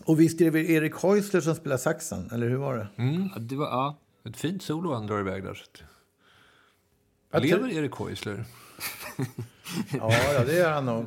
[0.05, 2.87] Och vi skrev Erik Häusler som spelar saxen, eller hur var det?
[3.03, 3.29] Mm.
[3.35, 3.99] Ja, det var, ja.
[4.29, 5.61] Ett fint solo han drar iväg där.
[7.39, 8.45] Lever Erik Häusler?
[9.91, 11.05] ja, ja, det gör han nog.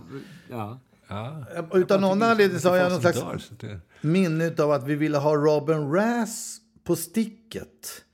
[0.50, 0.80] Ja.
[1.08, 1.44] Ja.
[1.72, 5.36] Utan någon anledning så har jag någon slags dör, minne av att vi ville ha
[5.36, 8.04] Robin Rass på sticket.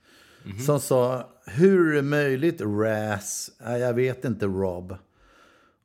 [0.45, 0.61] Mm -hmm.
[0.61, 2.61] Som sa, hur är det möjligt?
[3.59, 4.97] Nej, jag vet inte Rob.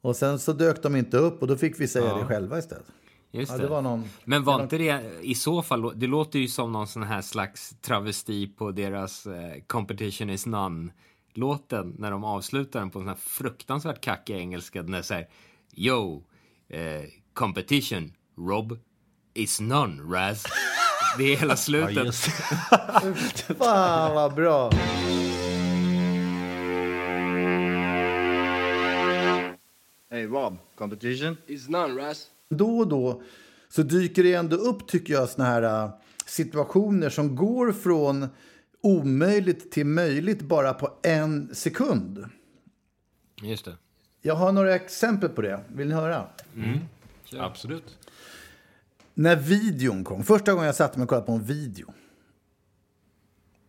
[0.00, 2.16] Och sen så dök de inte upp och då fick vi säga ja.
[2.18, 2.86] det själva istället.
[3.32, 3.66] Just ja, det.
[3.66, 7.02] var någon, Men var inte det i så fall, det låter ju som någon sån
[7.02, 10.92] här slags travesti på deras eh, Competition is none
[11.34, 14.82] låten när de avslutar den på en sån här fruktansvärt kackig engelska.
[14.82, 15.28] Den är så här,
[15.74, 16.24] Yo,
[16.68, 17.02] eh,
[17.34, 18.78] competition, Rob,
[19.34, 20.44] is none, Raz.
[21.18, 22.14] Det är hela slutet.
[22.70, 23.02] Ja,
[23.58, 24.70] Fan vad bra.
[30.12, 31.36] Hey Rob, competition?
[31.46, 32.30] Is none, Raz.
[32.48, 33.22] Då och då
[33.68, 35.90] så dyker det ändå upp, tycker jag, såna här äh,
[36.26, 38.28] situationer som går från
[38.80, 42.24] omöjligt till möjligt bara på en sekund.
[43.42, 43.76] Just det.
[44.22, 45.60] Jag har några exempel på det.
[45.68, 46.26] Vill ni höra?
[46.56, 46.78] Mm.
[47.38, 47.98] Absolut.
[49.14, 51.94] När videon kom, första gången jag satte mig och kollade på en video.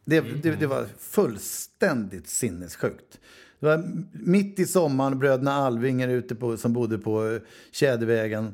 [0.05, 0.41] Det, mm.
[0.41, 3.19] det, det var fullständigt sinnessjukt.
[3.61, 7.39] Det var mitt i sommaren, bröderna Alvinger ute på, som bodde på
[7.71, 8.53] Tjädervägen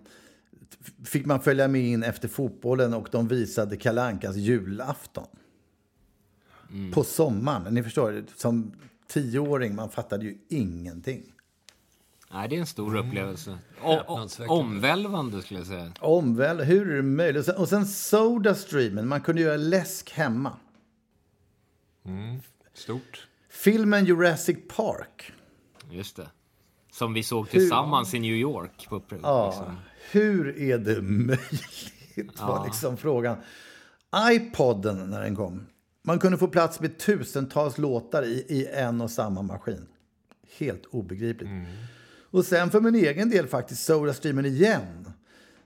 [1.06, 5.28] fick man följa med in efter fotbollen och de visade Kalankas julafton.
[6.72, 6.91] Mm.
[6.91, 7.74] På sommaren.
[7.74, 8.72] Ni förstår, som
[9.08, 11.24] tioåring, man fattade ju ingenting.
[12.32, 13.52] Nej, det är en stor upplevelse.
[13.52, 14.54] O- o- Häpnadsväckande.
[14.63, 15.91] omvälvande skulle jag säga.
[16.00, 17.39] Omväl, hur är det möjligt?
[17.39, 20.58] Och sen, och sen Sodastreamen, man kunde göra läsk hemma.
[22.74, 23.27] Stort.
[23.63, 25.34] Filmen Jurassic Park.
[25.91, 26.28] Just det.
[26.91, 28.88] Som vi såg tillsammans i New York.
[28.89, 29.76] På, Ja, liksom.
[30.12, 32.39] hur är det möjligt?
[32.41, 33.38] var liksom frågan.
[34.32, 35.65] iPoden när den kom.
[36.04, 39.88] Man kunde få plats med tusentals låtar i, i en och samma maskin.
[40.58, 41.50] Helt obegripligt.
[42.32, 45.12] Och sen för min egen del faktiskt Sodastreamen igen.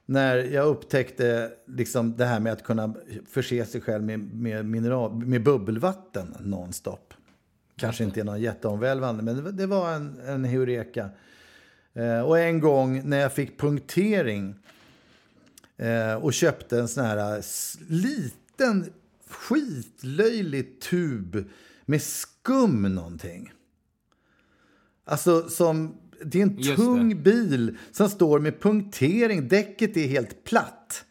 [0.06, 2.96] När jag upptäckte liksom det här med att kunna
[3.30, 7.14] förse sig själv med, med, mineral, med bubbelvatten nonstop.
[7.82, 9.66] Kanske inte är någon jätteomvälvande, men det var- det
[9.96, 11.10] en, en heureka.
[11.94, 14.56] Eh, och en gång när jag fick punktering
[15.78, 17.44] eh, och köpte en sån här eh,
[17.90, 18.90] liten
[19.30, 21.50] skitlöjlig tub
[21.86, 23.52] med skum någonting.
[25.06, 29.48] Alltså som, det är en Just tung bil som står med punktering.
[29.48, 31.06] Däcket är helt platt.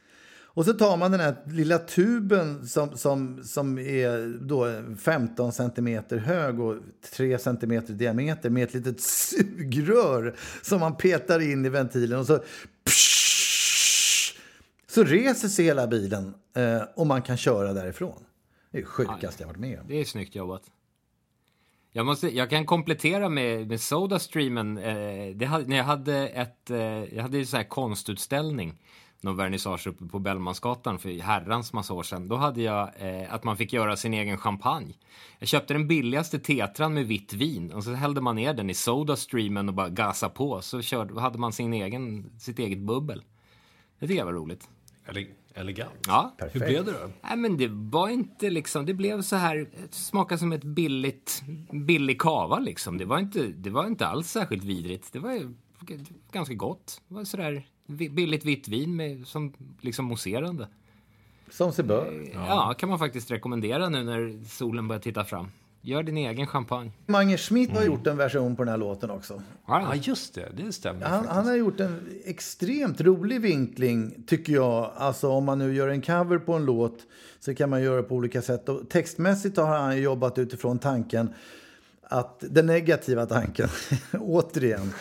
[0.55, 6.17] Och så tar man den här lilla tuben som, som, som är då 15 centimeter
[6.17, 6.77] hög och
[7.15, 12.27] 3 centimeter i diameter med ett litet sugrör som man petar in i ventilen och
[12.27, 12.41] så
[14.91, 18.25] så reser sig hela bilen eh, och man kan köra därifrån.
[18.71, 19.87] Det är det sjukaste jag varit med om.
[19.89, 20.63] Det är snyggt jobbat.
[21.93, 24.79] Jag, måste, jag kan komplettera med, med Sodastreamen.
[24.79, 26.79] Eh, det när jag hade ett, eh,
[27.15, 28.79] jag hade en så här konstutställning,
[29.21, 32.29] någon vernissage uppe på Bellmansgatan för herrans massa år sedan.
[32.29, 34.95] Då hade jag eh, att man fick göra sin egen champagne.
[35.39, 38.75] Jag köpte den billigaste tetran med vitt vin och så hällde man ner den i
[38.75, 40.61] Sodastreamen och bara gasa på.
[40.61, 43.23] Så körde, hade man sin egen, sitt eget bubbel.
[43.99, 44.69] Det tycker jag var roligt.
[45.07, 46.07] Ele- elegant.
[46.07, 46.35] Ja.
[46.53, 47.11] Hur blev det då?
[47.23, 51.43] Nej, men det var inte liksom, det blev så här, det smakade som ett billigt,
[51.73, 52.99] billig kava liksom.
[52.99, 55.13] Det var inte, det var inte alls särskilt vidrigt.
[55.13, 55.53] Det var
[56.33, 57.03] ganska gott.
[57.09, 60.69] Det var sådär billigt vitt vin med, som liksom mousserande.
[61.51, 62.31] Som sig bör.
[62.35, 62.75] Ja.
[62.79, 65.49] kan man faktiskt rekommendera nu när solen börjar titta fram.
[65.83, 66.91] Gör din egen champagne.
[67.07, 67.79] Mange Schmidt Mm.
[67.83, 69.43] har gjort en version på den här låten också.
[69.67, 70.49] Ja, just det.
[70.57, 74.91] Det stämmer Han, han har gjort en extremt rolig vinkling, tycker jag.
[74.97, 76.99] Alltså om man nu gör en cover på en låt
[77.41, 78.69] så kan man göra på olika sätt.
[78.69, 81.31] Och textmässigt har han jobbat utifrån tanken
[82.03, 83.69] att den negativa tanken,
[84.21, 84.93] återigen.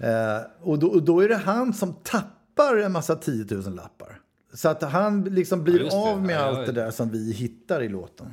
[0.00, 4.20] Eh, och, då, och då är det han som tappar en massa 10 000 lappar.
[4.54, 6.44] Så att han liksom blir Ja, av med Ja, ja.
[6.46, 8.32] allt det där som vi hittar i låten.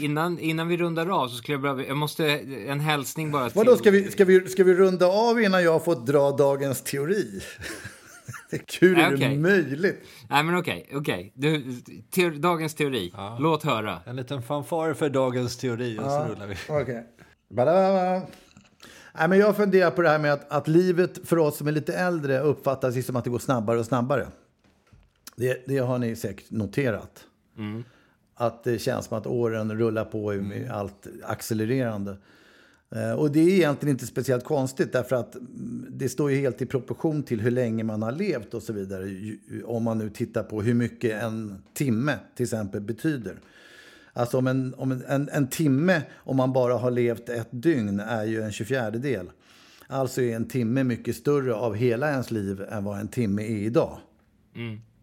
[0.00, 2.26] Innan, innan vi rundar av så skulle jag behöva, jag måste,
[2.68, 3.58] en hälsning bara till...
[3.58, 6.82] Vadå, ska vi, ska, vi, ska vi runda av innan jag har fått dra dagens
[6.82, 7.40] teori?
[8.80, 10.04] Hur är Nej, det möjligt?
[10.30, 11.32] Nej men okej, okej.
[11.34, 11.62] Du,
[12.14, 13.12] teo- Dagens teori.
[13.38, 14.00] Låt höra.
[14.06, 16.54] En liten fanfar för dagens teori och så rullar vi.
[16.68, 17.06] Okej.
[17.48, 18.26] Badababa.
[19.18, 21.72] Nej, men jag funderar på det här med att, att livet för oss som är
[21.72, 24.26] lite äldre uppfattas ju som att det går snabbare och snabbare.
[25.36, 27.24] Det, det har ni säkert noterat.
[28.34, 32.16] Att det känns som att åren rullar på i- med allt accelererande.
[32.94, 36.62] Eh, Och det är egentligen inte speciellt konstigt därför att mm, det står ju helt
[36.62, 39.10] i proportion till hur länge man har levt och så vidare.
[39.64, 43.36] Om man nu tittar på hur mycket en timme till exempel betyder.
[44.16, 48.00] Alltså om en, om en, en, en timme, om man bara har levt ett dygn,
[48.00, 49.30] är ju en 24 del.
[49.86, 53.56] Alltså är en timme mycket större av hela ens liv än vad en timme är
[53.56, 53.98] idag.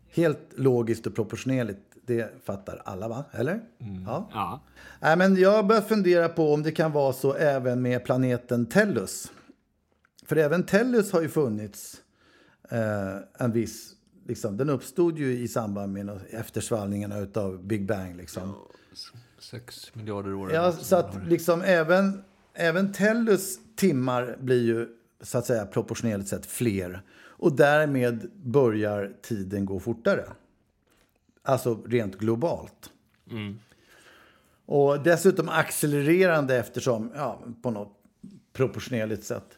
[0.09, 1.79] Helt logiskt och proportionerligt.
[2.05, 3.23] Det fattar alla, va?
[3.31, 3.61] Eller?
[4.05, 4.29] Ja.
[4.33, 4.61] Ja.
[4.99, 9.31] Nej, men jag börjar fundera på om det kan vara så även med planeten Tellus.
[10.25, 12.01] För även Tellus har ju funnits
[12.69, 13.93] eh, en viss...
[14.27, 18.17] Liksom, den uppstod ju i samband med eftersvallningarna av Big Bang.
[18.17, 18.55] Liksom.
[19.39, 20.51] Sex miljarder år.
[20.51, 22.23] Ja, så att liksom även,
[22.53, 24.87] även Tellus timmar blir ju
[25.21, 27.01] så att säga proportionellt sett fler.
[27.41, 30.25] Och därmed börjar tiden gå fortare.
[31.43, 32.91] Alltså rent globalt.
[34.65, 37.97] Och dessutom accelererande eftersom, ja, på något
[38.53, 39.57] proportionerligt sätt.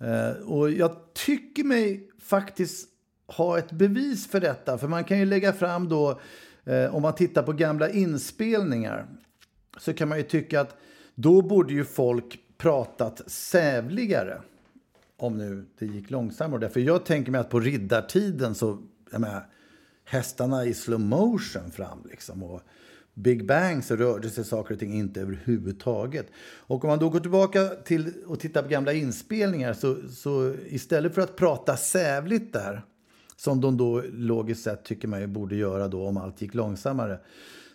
[0.00, 2.88] Eh, och jag tycker mig faktiskt
[3.26, 4.78] ha ett bevis för detta.
[4.78, 6.20] För man kan ju lägga fram då,
[6.68, 9.06] eh, om man tittar på gamla inspelningar,
[9.78, 10.76] så kan man ju tycka att
[11.14, 14.40] då borde ju folk pratat sävligare.
[15.16, 16.68] Om nu det gick långsammare.
[16.68, 19.46] För jag tänker mig att på riddartiden så, jag menar,
[20.04, 22.42] hästarna i slow motion fram liksom.
[22.42, 22.60] Och
[23.14, 26.26] Big Bang så rörde sig saker och ting inte överhuvudtaget.
[26.56, 31.14] Och om man då går tillbaka till och tittar på gamla inspelningar så, så istället
[31.14, 32.82] för att prata sävligt där,
[33.40, 37.18] som de då logiskt sett tycker man ju borde göra då om allt gick långsammare,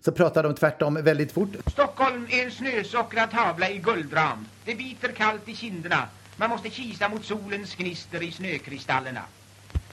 [0.05, 1.49] så pratar de tvärtom väldigt fort.
[1.67, 4.45] Stockholm är en snösockrad tavla i guldram.
[4.65, 6.07] Det biter kallt i kinderna.
[6.37, 9.21] Man måste kisa mot solens gnister i snökristallerna.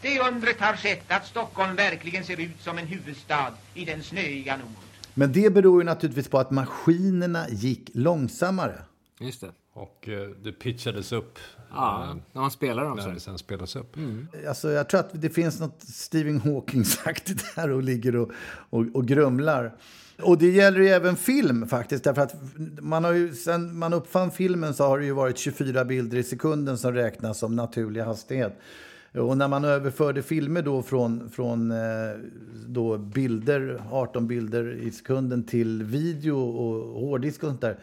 [0.03, 4.57] Det undret har skett att Stockholm verkligen ser ut som en huvudstad i den snöiga
[4.57, 4.85] nord.
[5.14, 8.83] Men det beror ju naturligtvis på att maskinerna gick långsammare.
[9.21, 9.53] Just det.
[9.73, 11.39] Och eh, det pitchades upp.
[11.71, 13.97] Ja, eh, när man spelar dem när det sen spelas upp.
[14.49, 18.31] Alltså, jag tror att det finns något Stephen Hawking-aktigt här och ligger och,
[18.71, 19.75] och, och grumlar.
[20.23, 22.05] Och det gäller ju även film faktiskt.
[22.05, 22.35] Därför att
[22.81, 26.23] man har ju, sen man uppfann filmen så har det ju varit 24 bilder i
[26.23, 28.59] sekunden som räknas som naturlig hastighet.
[29.14, 31.77] Och när man överförde filmer då från, från eh,
[32.66, 37.79] då bilder, 18 bilder i sekunden till video och hårddisk och sånt där.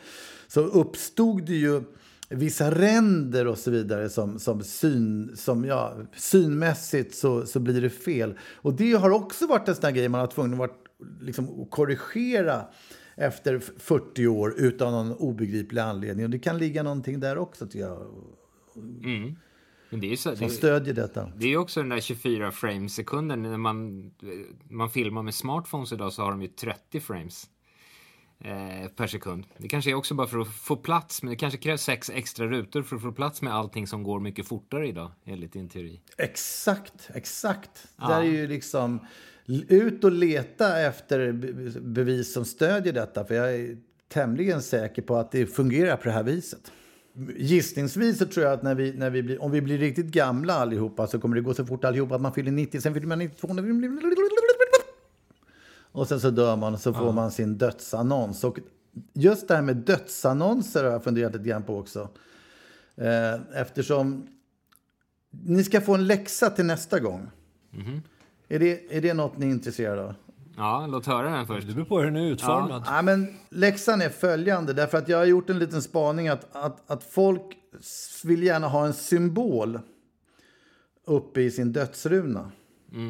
[0.47, 1.81] Så uppstod det ju
[2.29, 7.89] vissa ränder och så vidare som, som, syn, som ja, synmässigt så, så blir det
[7.89, 8.37] fel.
[8.55, 10.71] Och det har också varit en sån grej man har tvungen att, vara,
[11.21, 12.65] liksom, att korrigera
[13.15, 16.25] efter 40 år utan någon obegriplig anledning.
[16.25, 18.07] Och det kan ligga någonting där också tycker jag.
[19.03, 19.35] Mm.
[19.89, 21.31] Men det är så, Som det, stödjer detta.
[21.35, 23.41] det är också den där 24 frames sekunden.
[23.41, 24.11] När man,
[24.69, 27.49] man filmar med smartphones idag så har de ju 30 frames
[28.43, 29.45] eh, per sekund.
[29.57, 32.47] Det kanske är också bara för att få plats, men det kanske krävs sex extra
[32.47, 36.01] rutor för att få plats med allting som går mycket fortare idag, enligt din teori.
[36.17, 37.87] Exakt, exakt.
[37.97, 38.07] Ja.
[38.07, 38.99] Det är ju liksom
[39.67, 43.25] ut och leta efter be- bevis som stödjer detta.
[43.25, 43.77] För jag är
[44.07, 46.71] tämligen säker på att det fungerar på det här viset.
[47.37, 50.53] Gissningsvis så tror jag att när vi, när vi blir, om vi blir riktigt gamla
[50.53, 53.19] allihopa så kommer det gå så fort allihopa att man fyller 90, sen fyller man
[53.19, 53.47] 92,
[55.91, 58.43] och sen så dör man och så får man sin dödsannons.
[58.43, 58.59] Och
[59.13, 62.09] just det här med dödsannonser har jag funderat lite grann på också.
[62.95, 64.27] Eh, eftersom
[65.29, 67.29] ni ska få en läxa till nästa gång.
[68.47, 70.13] Är, det, är det något ni är intresserade av?
[70.57, 71.67] Ja, låt höra den först.
[71.67, 72.83] Det beror på hur den är utformad.
[72.85, 76.91] Ja, men läxan är följande, därför att jag har gjort en liten spaning att, att,
[76.91, 77.41] att folk
[78.23, 79.79] vill gärna ha en symbol
[81.05, 82.51] uppe i sin dödsruna.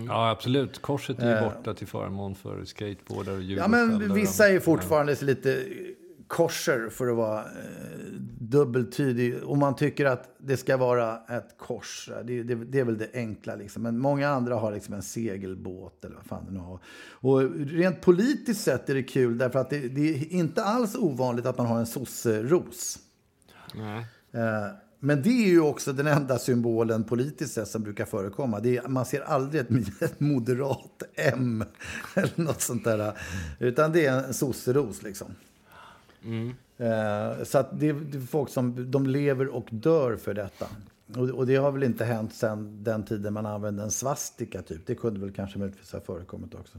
[0.07, 0.81] Ja, absolut.
[0.81, 1.43] Korset är ju Eh.
[1.43, 5.63] borta till förmån för skateboardar och Ja, men vissa är fortfarande så lite
[6.27, 7.47] korser för att vara eh,
[8.39, 9.43] dubbeltydig.
[9.43, 12.09] Och man tycker att det ska vara ett kors.
[12.23, 13.83] Det, det, det är väl det enkla liksom.
[13.83, 16.79] Men många andra har liksom en segelbåt eller vad fan det nu har.
[17.11, 21.45] Och rent politiskt sett är det kul därför att det, det är inte alls ovanligt
[21.45, 22.99] att man har en sosseros.
[23.75, 24.05] Nej.
[24.31, 24.67] Eh,
[24.99, 28.59] Men det är ju också den enda symbolen politiskt sett som brukar förekomma.
[28.59, 31.63] Det är, man ser aldrig ett, ett moderat M
[32.15, 33.13] eller något sånt där.
[33.59, 35.27] Utan det är en sosseros liksom.
[36.77, 40.65] Eh, Så det, det är folk som de lever och dör för detta.
[41.15, 44.85] Och, och det har väl inte hänt sedan den tiden man använde en svastika typ.
[44.85, 46.77] Det kunde väl kanske möjligtvis ha förekommit också.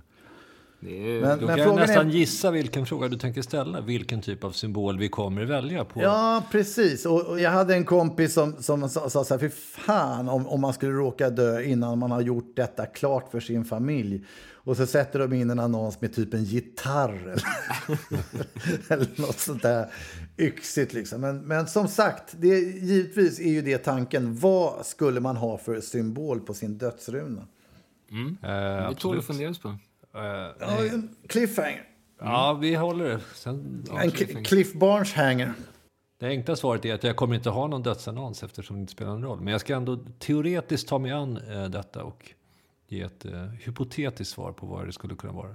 [0.80, 3.80] Är, Men- Då men kan jag frågan är- nästan gissa vilken fråga du tänker ställa.
[3.80, 6.02] Vilken typ av symbol vi kommer välja på.
[6.02, 7.06] Ja, precis.
[7.06, 10.46] Och, och jag hade en kompis som, som sa, sa så här, fy fan om,
[10.46, 14.24] om man skulle råka dö innan man har gjort detta klart för sin familj.
[14.52, 17.42] Och så sätter de in en annons med typ en gitarr eller,
[18.92, 19.86] eller något sånt där
[20.38, 21.20] yxigt liksom.
[21.20, 24.36] Men, men som sagt, det, givetvis är ju det tanken.
[24.36, 27.40] Vad skulle man ha för symbol på sin dödsruna?
[27.42, 29.18] Eh, det tål absolut.
[29.18, 29.76] att funderas på.
[30.14, 30.20] Eh,
[30.60, 31.88] Ja, en cliffhanger.
[32.20, 33.20] ja, vi håller det.
[33.34, 35.52] Sen, ja, En Cl- Cliff Barnes hanger.
[36.20, 39.10] Det enkla svaret är att jag kommer inte ha någon dödsannons eftersom det inte spelar
[39.12, 39.40] någon roll.
[39.40, 42.30] Men jag ska ändå teoretiskt ta mig an eh, detta och
[42.88, 45.54] ge ett eh, hypotetiskt svar på vad det skulle kunna vara.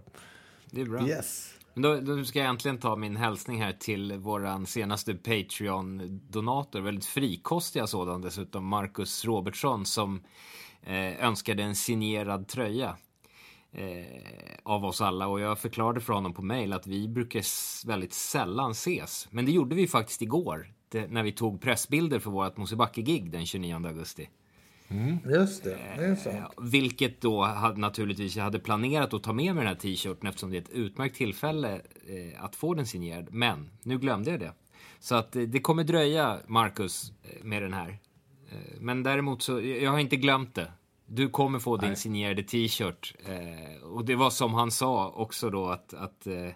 [0.71, 1.07] Det är bra.
[1.07, 1.53] Yes.
[1.73, 6.81] Men Då, då ska jag äntligen ta min hälsning här till våran senaste Patreon-donator.
[6.81, 8.65] Väldigt frikostiga sådan dessutom.
[8.65, 10.23] Marcus Robertsson som
[10.83, 12.97] eh, önskade en signerad tröja.
[13.75, 14.05] Eh,
[14.63, 17.43] av oss alla och jag förklarade för honom på mail att vi brukar
[17.87, 19.27] väldigt sällan ses.
[19.31, 20.73] Men det gjorde vi faktiskt igår.
[20.89, 24.29] Det, när vi tog pressbilder för vårt Mosebacke-gig den 29 augusti.
[25.25, 26.35] Just det, det är sant.
[26.35, 30.27] Eh, Vilket då hade, naturligtvis jag hade planerat att ta med mig den här t-shirten
[30.29, 31.73] eftersom det är ett utmärkt tillfälle
[32.07, 33.27] eh, att få den signerad.
[33.33, 34.53] Men nu glömde jag det.
[34.99, 37.99] Så att eh, det kommer dröja, Marcus, eh, med den här.
[38.79, 40.71] Men däremot så, jag har inte glömt det.
[41.15, 43.15] Du kommer få din signerade t-shirt.
[43.25, 46.49] Eh, och det var som han sa också då att, att eh,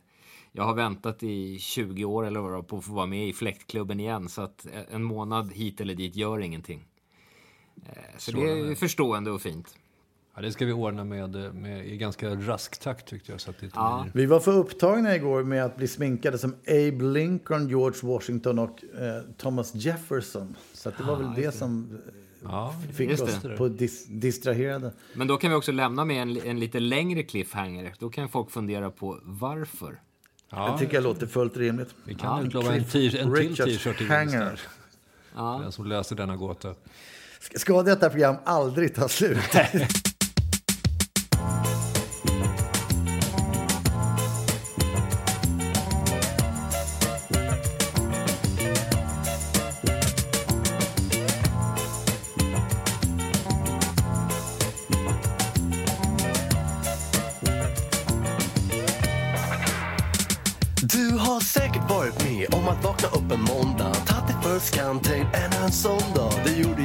[0.51, 3.99] jag har väntat i 20 år eller vad på att få vara med i fläktklubben
[3.99, 4.29] igen.
[4.29, 6.87] Så att en månad hit eller dit gör ingenting.
[7.85, 9.75] Eh, så det är förstående och fint.
[10.35, 13.41] Ja, det ska vi ordna med, med i ganska rask takt tyckte jag.
[13.41, 14.05] Så att det Ja.
[14.13, 18.83] Vi var för upptagna igår med att bli sminkade som Abe Lincoln, George Washington och
[18.83, 20.55] eh, Thomas Jefferson.
[20.73, 22.13] Så att det var väl det, som eh,
[22.49, 23.57] Ja, fick just oss det.
[23.57, 24.91] på dis distraherade.
[25.13, 27.93] Men då kan vi också lämna med en, en lite längre cliffhanger.
[27.99, 29.99] Då kan folk fundera på varför.
[30.49, 31.95] det tycker jag låter fullt rimligt.
[32.03, 32.47] Vi kan Ja.
[32.47, 33.11] utlova en, en till
[33.55, 34.39] t-shirt till hanger.
[35.35, 35.59] Där.
[35.61, 36.75] Den som löser denna gåta.
[37.55, 39.37] Ska detta program aldrig ta slut?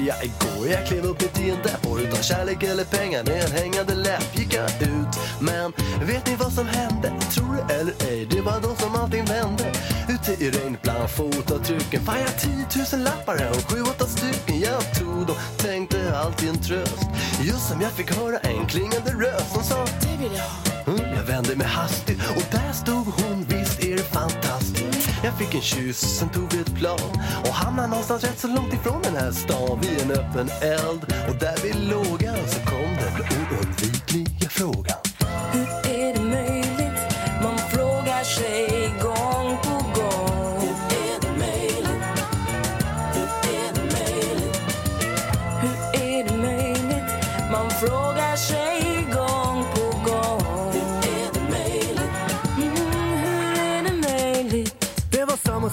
[0.07, 3.45] jag igår, jag klev upp mitt i en depp Och utan kärlek eller pengar med
[3.45, 5.13] en hängande läpp gick jag ut.
[5.41, 5.73] Men
[6.07, 7.13] vet ni vad som hände?
[7.35, 9.73] Tror det eller ej, det var då som allting vände.
[10.09, 14.07] Ute i regn bland fotavtrycken Fan jag har 10 000 lappar här och sju, åtta
[14.07, 15.27] stycken Jag tog.
[15.27, 17.07] Dem, tänkte alltid en tröst.
[17.43, 21.15] Just som jag fick höra en klingande röst som sa Det vill jag ha Mm,
[21.17, 24.82] Jag vände mig hastigt och där stod hon, visst är det fantastiskt.
[25.25, 27.11] Jag fick en kyss, sen tog vi ett plan
[27.45, 31.03] och hamnade någonstans rätt så långt ifrån den här stan Vid en öppen eld.
[31.29, 33.27] Och där vid lågan så kom den
[33.59, 34.99] oundvikliga frågan.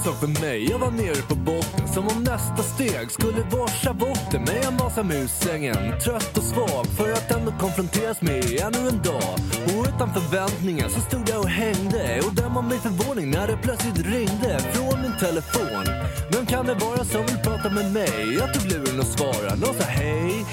[0.09, 4.41] Sak för mig, jag var nere på botten Som om nästa steg skulle vara schavotten
[4.47, 8.79] Men jag masade mig ur sängen, trött och svag För att ändå konfronteras med ännu
[8.89, 9.35] en dag.
[9.65, 13.57] Och utan förväntningar så stod jag och hängde Och döm av min förvåning när det
[13.57, 15.85] plötsligt ringde Från min telefon.
[16.31, 18.33] Vem kan det vara som vill prata med mig?
[18.39, 20.45] Jag tog luren och svarade, någon sa hej.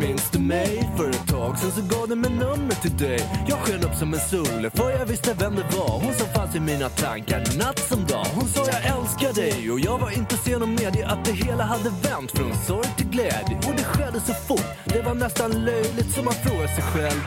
[0.00, 0.90] Minns du mig?
[0.96, 3.20] För ett tag sen så gav den mig numret till dig.
[3.48, 6.00] Jag sken upp som en sol för jag visste vem det var.
[6.04, 8.26] Hon som fanns i mina tankar natt som dag.
[8.34, 9.70] Hon sa jag älskar dig.
[9.70, 12.30] Och jag var inte sen att medge att det hela hade vänt.
[12.30, 16.34] Från sorg till glädje Och det skedde så fort, det var nästan löjligt så man
[16.34, 17.20] frågar sig själv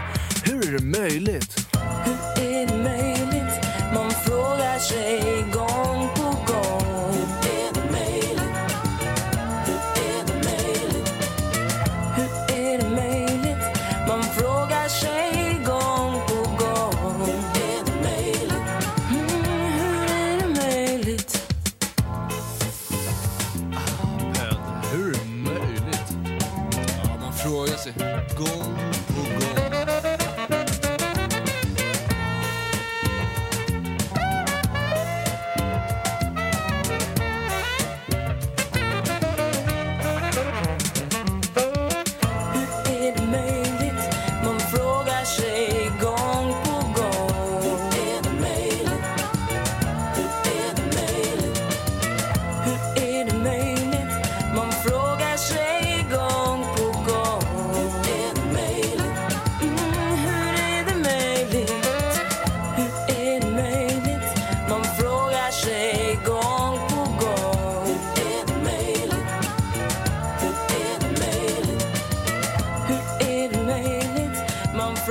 [0.46, 1.68] Hur är det möjligt?
[2.06, 3.54] Hur är det möjligt?
[3.94, 5.41] Man frågar sig.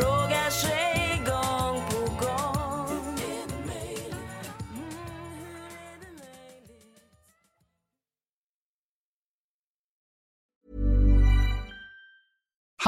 [0.00, 0.29] Man